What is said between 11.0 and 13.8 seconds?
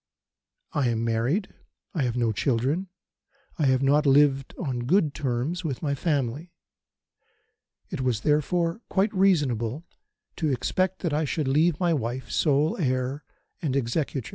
that I should leave my wife sole heir and